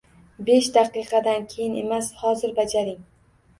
[0.45, 3.01] Besh daqiqadan keyin emas, hozir bajaring!